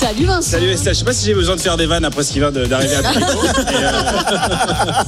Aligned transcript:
Salut 0.00 0.24
Vincent. 0.24 0.50
Salut 0.52 0.70
Estelle, 0.70 0.94
je 0.94 0.98
sais 1.00 1.04
pas 1.04 1.12
si 1.12 1.26
j'ai 1.26 1.34
besoin 1.34 1.56
de 1.56 1.60
faire 1.60 1.76
des 1.76 1.84
vannes 1.86 2.04
après 2.06 2.22
ce 2.24 2.32
qui 2.32 2.38
vient 2.38 2.50
d'arriver 2.50 2.94
à 2.94 3.00
euh, 3.00 3.02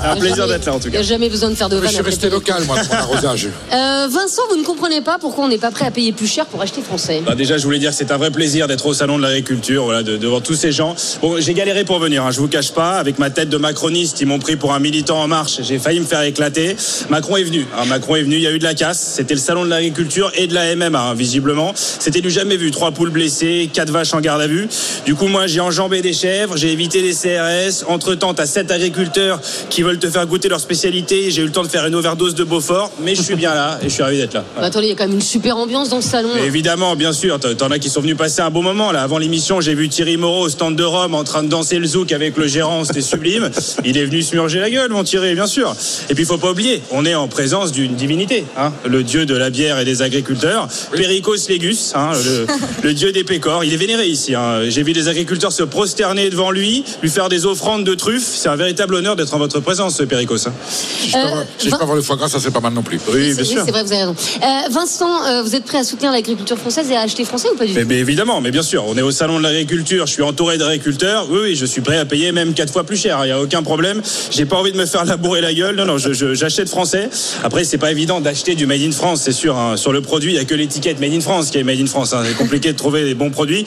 c'est 0.02 0.06
un 0.08 0.16
plaisir 0.16 0.46
d'être 0.46 0.66
là 0.66 0.74
en 0.74 0.78
tout 0.78 0.88
Il 0.88 0.90
n'y 0.90 0.96
cas. 0.96 1.00
a 1.00 1.02
jamais 1.02 1.28
besoin 1.30 1.48
de 1.50 1.54
faire 1.54 1.68
de 1.70 1.76
Je 1.76 1.80
vannes. 1.80 1.90
suis 1.90 1.98
après 1.98 2.10
resté 2.10 2.28
local, 2.30 2.64
moi, 2.66 2.76
pour 2.76 2.94
l'arrosage. 2.94 3.48
Euh, 3.72 4.06
Vincent, 4.10 4.42
vous 4.50 4.56
ne 4.56 4.64
comprenez 4.64 5.00
pas 5.00 5.16
pourquoi 5.18 5.44
on 5.44 5.48
n'est 5.48 5.58
pas 5.58 5.70
prêt 5.70 5.86
à 5.86 5.90
payer 5.90 6.12
plus 6.12 6.26
cher 6.26 6.44
pour 6.46 6.60
acheter 6.60 6.82
français. 6.82 7.22
Bah, 7.24 7.34
déjà, 7.34 7.56
je 7.56 7.64
voulais 7.64 7.78
dire 7.78 7.90
que 7.90 7.96
c'est 7.96 8.10
un 8.10 8.16
vrai 8.18 8.30
plaisir 8.30 8.66
d'être 8.66 8.84
au 8.84 8.92
salon 8.92 9.16
de 9.16 9.22
l'agriculture, 9.22 9.84
voilà, 9.84 10.02
de- 10.02 10.16
devant 10.16 10.40
tous 10.40 10.54
ces 10.54 10.72
gens. 10.72 10.94
Bon, 11.22 11.40
j'ai 11.40 11.54
galéré 11.54 11.84
pour 11.84 11.98
venir, 12.00 12.24
hein, 12.26 12.30
je 12.32 12.40
vous 12.40 12.48
cache 12.48 12.72
pas, 12.72 12.98
avec 12.98 13.18
ma 13.18 13.30
tête 13.30 13.48
de 13.48 13.56
macroniste, 13.56 14.20
ils 14.20 14.26
m'ont 14.26 14.38
pris 14.40 14.56
pour 14.56 14.74
un 14.74 14.78
militant 14.80 15.20
en 15.22 15.28
marche. 15.28 15.60
J'ai 15.62 15.78
failli 15.78 16.00
me 16.00 16.04
faire 16.04 16.22
éclater. 16.22 16.76
Macron 17.08 17.36
est 17.36 17.44
venu. 17.44 17.66
hein, 17.78 17.84
Macron 17.86 18.16
est 18.16 18.22
venu. 18.22 18.36
Il 18.36 18.42
y 18.42 18.46
a 18.46 18.50
eu 18.50 18.58
de 18.58 18.64
la 18.64 18.74
casse. 18.74 18.98
C'était 19.16 19.34
le 19.34 19.40
salon 19.40 19.64
de 19.64 19.70
l'agriculture 19.70 20.30
et 20.34 20.46
de 20.48 20.54
la 20.54 20.74
MMA, 20.76 21.00
hein, 21.00 21.14
visiblement. 21.14 21.72
C'était 21.76 22.20
du 22.20 22.30
jamais 22.30 22.56
vu. 22.56 22.70
Trois 22.72 22.90
poules 22.90 23.10
blessées, 23.10 23.70
quatre 23.72 23.90
vaches 23.90 24.12
en 24.12 24.20
garde 24.20 24.42
à 24.42 24.46
vue. 24.48 24.68
Du 25.06 25.14
coup, 25.14 25.26
moi, 25.26 25.46
j'ai 25.46 25.60
enjambé 25.60 26.00
des 26.02 26.12
chèvres, 26.12 26.56
j'ai 26.56 26.72
évité 26.72 27.02
les 27.02 27.12
CRS. 27.14 27.84
Entre 27.88 28.14
temps, 28.14 28.34
t'as 28.34 28.46
sept 28.46 28.70
agriculteurs 28.70 29.40
qui 29.70 29.82
veulent 29.82 29.98
te 29.98 30.08
faire 30.08 30.26
goûter 30.26 30.48
leur 30.48 30.60
spécialité. 30.60 31.30
J'ai 31.30 31.42
eu 31.42 31.46
le 31.46 31.52
temps 31.52 31.62
de 31.62 31.68
faire 31.68 31.86
une 31.86 31.94
overdose 31.94 32.34
de 32.34 32.44
Beaufort, 32.44 32.90
mais 33.00 33.14
je 33.14 33.22
suis 33.22 33.34
bien 33.34 33.54
là 33.54 33.78
et 33.82 33.88
je 33.88 33.94
suis 33.94 34.02
ravi 34.02 34.16
d'être 34.18 34.34
là. 34.34 34.44
Bah, 34.56 34.62
attendez, 34.66 34.86
il 34.86 34.90
y 34.90 34.92
a 34.92 34.96
quand 34.96 35.04
même 35.06 35.14
une 35.16 35.20
super 35.22 35.56
ambiance 35.56 35.88
dans 35.88 36.00
ce 36.00 36.08
salon. 36.08 36.30
Mais 36.34 36.46
évidemment, 36.46 36.94
bien 36.96 37.12
sûr. 37.12 37.38
T'en 37.40 37.54
t'en 37.54 37.70
as 37.70 37.78
qui 37.78 37.88
sont 37.90 38.00
venus 38.00 38.16
passer 38.16 38.40
un 38.42 38.50
bon 38.50 38.62
moment. 38.62 38.92
Là, 38.92 39.02
avant 39.02 39.18
l'émission, 39.18 39.60
j'ai 39.60 39.74
vu 39.74 39.88
Thierry 39.88 40.16
Moreau 40.16 40.46
au 40.46 40.48
stand 40.48 40.76
de 40.76 40.84
Rome 40.84 41.14
en 41.14 41.24
train 41.24 41.42
de 41.42 41.48
danser 41.48 41.78
le 41.78 41.86
zouk 41.86 42.12
avec 42.12 42.36
le 42.36 42.46
gérant. 42.46 42.84
C'était 42.84 43.00
sublime. 43.02 43.50
Il 43.84 43.96
est 43.98 44.04
venu 44.04 44.22
se 44.22 44.34
murger 44.34 44.60
la 44.60 44.70
gueule, 44.70 44.90
mon 44.90 45.04
Thierry, 45.04 45.34
bien 45.34 45.46
sûr. 45.46 45.74
Et 46.10 46.14
puis, 46.14 46.24
il 46.24 46.26
faut 46.26 46.38
pas 46.38 46.50
oublier, 46.50 46.82
on 46.90 47.04
est 47.04 47.14
en 47.14 47.28
présence 47.28 47.72
d'une 47.72 47.94
divinité, 47.94 48.44
hein, 48.56 48.72
le 48.86 49.02
dieu 49.02 49.26
de 49.26 49.34
la 49.36 49.50
bière 49.50 49.78
et 49.78 49.84
des 49.84 50.02
agriculteurs, 50.02 50.68
Péricos 50.92 51.48
Légus, 51.48 51.92
hein, 51.94 52.10
le, 52.24 52.46
le 52.82 52.94
dieu 52.94 53.12
des 53.12 53.24
pécores. 53.24 53.64
Il 53.64 53.72
est 53.72 53.76
vénéré 53.76 54.06
ici. 54.06 54.34
hein. 54.34 54.60
J'ai 54.72 54.82
vu 54.82 54.92
des 54.94 55.08
agriculteurs 55.08 55.52
se 55.52 55.62
prosterner 55.62 56.30
devant 56.30 56.50
lui, 56.50 56.82
lui 57.02 57.10
faire 57.10 57.28
des 57.28 57.44
offrandes 57.44 57.84
de 57.84 57.94
truffes. 57.94 58.26
C'est 58.34 58.48
un 58.48 58.56
véritable 58.56 58.94
honneur 58.94 59.16
d'être 59.16 59.34
en 59.34 59.38
votre 59.38 59.60
présence, 59.60 59.96
ce 59.96 60.02
Péricos. 60.02 60.38
Si 60.38 61.08
je 61.08 61.12
peux 61.12 61.18
avoir- 61.18 61.44
si 61.58 61.66
je 61.66 61.70
peux 61.70 61.70
Vin- 61.76 61.82
avoir 61.82 61.96
le 61.96 62.02
foie 62.02 62.16
gras, 62.16 62.28
ça 62.28 62.38
c'est 62.40 62.50
pas 62.50 62.60
mal 62.60 62.72
non 62.72 62.82
plus. 62.82 62.98
Oui, 63.12 63.34
C'est- 63.34 63.44
c'est 63.44 63.54
vrai, 63.70 63.82
vous 63.84 63.92
avez 63.92 64.00
raison. 64.04 64.16
Euh, 64.42 64.46
Vincent, 64.70 65.24
euh, 65.26 65.42
vous 65.42 65.54
êtes 65.54 65.64
prêt 65.64 65.78
à 65.78 65.84
soutenir 65.84 66.10
l'agriculture 66.10 66.56
française 66.56 66.90
et 66.90 66.96
à 66.96 67.02
acheter 67.02 67.24
français 67.24 67.48
ou 67.52 67.56
pas 67.56 67.66
du 67.66 67.74
tout 67.74 67.80
mais 67.86 67.98
évidemment, 67.98 68.40
mais 68.40 68.50
bien 68.50 68.62
sûr, 68.62 68.84
on 68.86 68.96
est 68.96 69.02
au 69.02 69.10
salon 69.10 69.38
de 69.38 69.42
l'agriculture, 69.42 70.06
je 70.06 70.12
suis 70.12 70.22
entouré 70.22 70.56
d'agriculteurs. 70.56 71.26
Oui, 71.30 71.38
oui, 71.42 71.54
je 71.56 71.66
suis 71.66 71.82
prêt 71.82 71.98
à 71.98 72.04
payer 72.06 72.32
même 72.32 72.54
quatre 72.54 72.72
fois 72.72 72.84
plus 72.84 72.96
cher. 72.96 73.18
Il 73.22 73.26
n'y 73.26 73.32
a 73.32 73.40
aucun 73.40 73.62
problème. 73.62 74.00
J'ai 74.30 74.46
pas 74.46 74.56
envie 74.56 74.72
de 74.72 74.78
me 74.78 74.86
faire 74.86 75.04
labourer 75.04 75.40
la 75.42 75.52
gueule. 75.52 75.76
Non, 75.76 75.84
non, 75.84 75.98
je- 75.98 76.12
je- 76.14 76.34
j'achète 76.34 76.68
français. 76.70 77.10
Après, 77.44 77.64
c'est 77.64 77.78
pas 77.78 77.90
évident 77.90 78.20
d'acheter 78.20 78.54
du 78.54 78.66
made 78.66 78.80
in 78.82 78.92
France, 78.92 79.20
c'est 79.24 79.32
sûr. 79.32 79.56
hein. 79.58 79.76
Sur 79.76 79.92
le 79.92 80.00
produit, 80.00 80.32
il 80.32 80.36
y 80.36 80.38
a 80.38 80.44
que 80.44 80.54
l'étiquette 80.54 81.00
made 81.00 81.12
in 81.12 81.20
France 81.20 81.50
qui 81.50 81.58
est 81.58 81.64
made 81.64 81.80
in 81.80 81.86
France. 81.86 82.12
hein. 82.14 82.22
C'est 82.26 82.36
compliqué 82.36 82.72
de 82.72 82.76
trouver 82.78 83.04
des 83.04 83.14
bons 83.14 83.30
produits, 83.30 83.64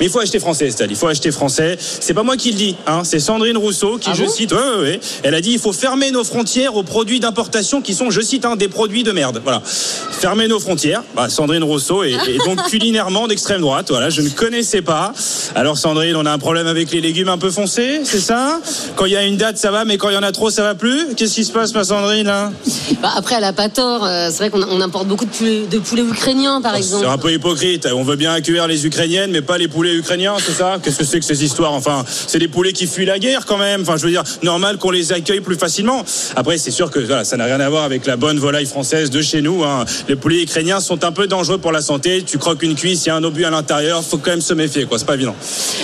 mais 0.00 0.06
il 0.06 0.10
faut 0.10 0.18
acheter 0.20 0.38
français, 0.40 0.47
Il 0.90 0.96
faut 0.96 1.06
acheter 1.08 1.30
français. 1.30 1.76
C'est 1.78 2.14
pas 2.14 2.22
moi 2.22 2.36
qui 2.36 2.50
le 2.50 2.56
dis. 2.56 2.76
Hein. 2.86 3.02
C'est 3.04 3.20
Sandrine 3.20 3.56
Rousseau 3.56 3.98
qui, 3.98 4.10
Ah 4.10 4.14
je 4.14 4.24
bon 4.24 4.30
cite, 4.30 4.52
ouais, 4.52 5.00
elle 5.22 5.34
a 5.34 5.40
dit 5.40 5.52
il 5.52 5.58
faut 5.58 5.72
fermer 5.72 6.10
nos 6.10 6.24
frontières 6.24 6.76
aux 6.76 6.82
produits 6.82 7.20
d'importation 7.20 7.80
qui 7.82 7.94
sont, 7.94 8.10
je 8.10 8.20
cite, 8.20 8.44
hein, 8.44 8.56
des 8.56 8.68
produits 8.68 9.02
de 9.02 9.12
merde. 9.12 9.40
Voilà. 9.42 9.62
Fermer 9.64 10.48
nos 10.48 10.58
frontières. 10.60 11.02
Bah, 11.14 11.28
Sandrine 11.28 11.62
Rousseau 11.64 12.02
est, 12.04 12.12
est 12.12 12.38
donc 12.44 12.62
culinairement 12.68 13.26
d'extrême 13.28 13.60
droite. 13.60 13.86
Voilà, 13.90 14.10
je 14.10 14.22
ne 14.22 14.28
connaissais 14.28 14.82
pas. 14.82 15.12
Alors 15.54 15.78
Sandrine, 15.78 16.16
on 16.16 16.26
a 16.26 16.32
un 16.32 16.38
problème 16.38 16.66
avec 16.66 16.90
les 16.92 17.00
légumes 17.00 17.28
un 17.28 17.38
peu 17.38 17.50
foncés, 17.50 18.00
c'est 18.04 18.20
ça? 18.20 18.60
Quand 18.96 19.04
il 19.06 19.12
y 19.12 19.16
a 19.16 19.22
une 19.24 19.36
date, 19.36 19.58
ça 19.58 19.70
va, 19.70 19.84
mais 19.84 19.96
quand 19.96 20.08
il 20.10 20.14
y 20.14 20.18
en 20.18 20.22
a 20.22 20.32
trop, 20.32 20.50
ça 20.50 20.62
va 20.62 20.74
plus? 20.74 21.14
Qu'est-ce 21.16 21.34
qui 21.34 21.44
se 21.44 21.52
passe, 21.52 21.74
ma 21.74 21.84
Sandrine 21.84 22.26
là? 22.26 22.52
Bah, 23.02 23.12
Après, 23.16 23.36
elle 23.36 23.44
a 23.44 23.52
pas 23.52 23.68
tort. 23.68 24.04
euh, 24.04 24.28
c'est 24.30 24.38
vrai 24.38 24.50
qu'on 24.50 24.62
on 24.62 24.80
importe 24.80 25.06
beaucoup 25.06 25.24
de 25.24 25.30
poulets, 25.30 25.66
de 25.70 25.78
poulets 25.78 26.02
ukrainiens, 26.02 26.60
par 26.60 26.74
exemple. 26.74 27.04
C'est 27.04 27.10
un 27.12 27.18
peu 27.18 27.32
hypocrite. 27.32 27.86
On 27.94 28.02
veut 28.02 28.16
bien 28.16 28.32
accueillir 28.32 28.66
les 28.66 28.86
Ukrainiennes, 28.86 29.30
mais 29.30 29.40
pas 29.42 29.56
les 29.58 29.68
poulets 29.68 29.94
ukrainiens, 29.94 30.34
c'est 30.44 30.52
ça 30.52 30.78
Qu'est-ce 30.82 30.98
que 30.98 31.04
c'est 31.04 31.18
que 31.20 31.24
ces 31.24 31.44
histoires 31.44 31.72
Enfin, 31.72 32.04
c'est 32.06 32.38
des 32.38 32.48
poulets 32.48 32.72
qui 32.72 32.86
fuient 32.86 33.04
la 33.06 33.18
guerre 33.18 33.46
quand 33.46 33.58
même. 33.58 33.82
Enfin, 33.82 33.96
je 33.96 34.04
veux 34.04 34.10
dire, 34.10 34.22
normal 34.42 34.78
qu'on 34.78 34.90
les 34.90 35.12
accueille 35.12 35.40
plus 35.40 35.56
facilement. 35.56 36.04
Après, 36.36 36.58
c'est 36.58 36.70
sûr 36.70 36.90
que 36.90 37.00
voilà, 37.00 37.24
ça 37.24 37.36
n'a 37.36 37.44
rien 37.44 37.60
à 37.60 37.68
voir 37.68 37.84
avec 37.84 38.06
la 38.06 38.16
bonne 38.16 38.38
volaille 38.38 38.66
française 38.66 39.10
de 39.10 39.20
chez 39.22 39.42
nous. 39.42 39.64
hein. 39.64 39.84
Les 40.08 40.16
poulets 40.16 40.42
ukrainiens 40.42 40.80
sont 40.80 41.04
un 41.04 41.12
peu 41.12 41.26
dangereux 41.26 41.58
pour 41.58 41.72
la 41.72 41.80
santé. 41.82 42.22
Tu 42.26 42.38
croques 42.38 42.62
une 42.62 42.74
cuisse, 42.74 43.04
il 43.04 43.08
y 43.08 43.10
a 43.10 43.16
un 43.16 43.24
obus 43.24 43.44
à 43.44 43.50
l'intérieur. 43.50 44.02
Faut 44.04 44.18
quand 44.18 44.30
même 44.30 44.40
se 44.40 44.54
méfier, 44.54 44.84
quoi. 44.86 44.98
C'est 44.98 45.04
pas 45.06 45.14
évident. 45.14 45.34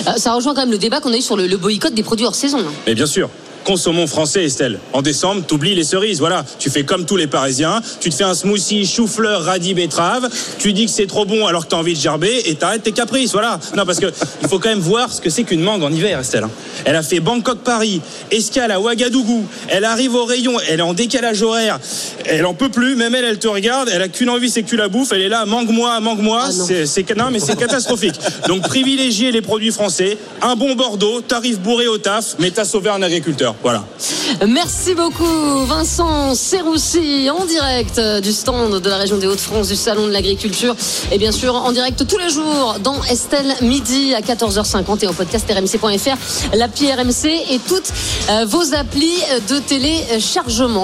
Euh, 0.07 0.11
ça 0.17 0.33
rejoint 0.33 0.53
quand 0.53 0.61
même 0.61 0.71
le 0.71 0.77
débat 0.77 0.99
qu'on 1.01 1.13
a 1.13 1.17
eu 1.17 1.21
sur 1.21 1.37
le, 1.37 1.47
le 1.47 1.57
boycott 1.57 1.93
des 1.93 2.03
produits 2.03 2.25
hors 2.25 2.35
saison. 2.35 2.59
hein. 2.59 2.71
Mais 2.87 2.95
bien 2.95 3.05
sûr. 3.05 3.29
Consommons 3.65 4.05
français, 4.05 4.43
Estelle. 4.45 4.79
En 4.93 5.01
décembre, 5.01 5.43
t'oublies 5.45 5.73
les 5.73 5.83
cerises. 5.83 6.19
Voilà. 6.19 6.45
Tu 6.59 6.69
fais 6.69 6.83
comme 6.83 7.05
tous 7.05 7.17
les 7.17 7.25
Parisiens. 7.25 7.81
Tu 7.99 8.11
te 8.11 8.15
fais 8.15 8.23
un 8.23 8.35
smoothie 8.35 8.85
chou-fleur, 8.85 9.41
radis, 9.43 9.73
betterave. 9.73 10.29
Tu 10.59 10.71
dis 10.71 10.85
que 10.85 10.91
c'est 10.91 11.07
trop 11.07 11.25
bon 11.25 11.47
alors 11.47 11.65
que 11.65 11.71
t'as 11.71 11.77
envie 11.77 11.95
de 11.95 11.99
gerber 11.99 12.43
et 12.45 12.53
t'arrêtes 12.53 12.83
tes 12.83 12.91
caprices. 12.91 13.31
Voilà. 13.31 13.59
Non, 13.75 13.83
parce 13.83 13.99
que 13.99 14.05
il 14.43 14.47
faut 14.47 14.59
quand 14.59 14.69
même 14.69 14.77
voir 14.79 15.11
ce 15.11 15.19
que 15.19 15.31
c'est 15.31 15.43
qu'une 15.43 15.61
mangue 15.61 15.81
en 15.81 15.91
hiver, 15.91 16.19
Estelle. 16.19 16.43
hein. 16.43 16.51
Elle 16.85 16.95
a 16.95 17.01
fait 17.01 17.19
Bangkok-Paris, 17.19 18.01
escale 18.29 18.69
à 18.69 18.79
Ouagadougou. 18.79 19.45
Elle 19.69 19.83
arrive 19.85 20.13
au 20.13 20.25
rayon. 20.25 20.53
Elle 20.69 20.79
est 20.79 20.83
en 20.83 20.93
décalage 20.93 21.41
horaire. 21.41 21.79
Elle 22.25 22.45
en 22.45 22.53
peut 22.53 22.69
plus. 22.69 22.95
Même 22.95 23.15
elle, 23.15 23.25
elle 23.25 23.39
te 23.39 23.47
regarde. 23.47 23.89
Elle 23.91 24.03
a 24.03 24.09
qu'une 24.09 24.29
envie, 24.29 24.51
c'est 24.51 24.61
que 24.61 24.69
tu 24.69 24.77
la 24.77 24.89
bouffes. 24.89 25.11
Elle 25.11 25.21
est 25.23 25.29
là, 25.29 25.45
mangue-moi, 25.47 25.99
mangue-moi. 26.01 26.43
Ah 26.45 26.51
c'est, 26.51 26.85
c'est, 26.85 27.15
non, 27.17 27.31
mais 27.31 27.39
c'est 27.39 27.57
catastrophique. 27.57 28.15
Donc, 28.47 28.61
privilégiez 28.61 29.31
les 29.31 29.41
produits 29.41 29.71
français. 29.71 30.19
Un 30.43 30.55
bon 30.55 30.75
Bordeaux, 30.75 31.21
tarif 31.21 31.57
bourré 31.59 31.87
au 31.87 31.97
taf, 31.97 32.35
mais 32.37 32.51
t'as 32.51 32.65
sauvé 32.65 32.91
un 32.91 33.01
agriculteur. 33.01 33.54
Voilà. 33.61 33.83
Merci 34.47 34.95
beaucoup 34.95 35.65
Vincent 35.65 36.35
Serroussi 36.35 37.29
en 37.29 37.45
direct 37.45 37.97
euh, 37.97 38.21
du 38.21 38.31
stand 38.31 38.79
de 38.79 38.89
la 38.89 38.97
région 38.97 39.17
des 39.17 39.27
Hauts-de-France 39.27 39.67
du 39.67 39.75
Salon 39.75 40.07
de 40.07 40.11
l'Agriculture 40.11 40.75
et 41.11 41.17
bien 41.17 41.31
sûr 41.31 41.55
en 41.55 41.71
direct 41.71 42.05
tous 42.07 42.17
les 42.17 42.29
jours 42.29 42.75
dans 42.83 43.03
Estelle 43.05 43.53
Midi 43.61 44.13
à 44.13 44.21
14h50 44.21 45.03
et 45.03 45.07
en 45.07 45.13
podcast 45.13 45.49
rmc.fr, 45.49 46.55
l'appli 46.55 46.91
RMC 46.91 47.25
et 47.49 47.59
toutes 47.67 47.91
euh, 48.29 48.45
vos 48.45 48.73
applis 48.75 49.19
de 49.49 49.59
téléchargement. 49.59 50.83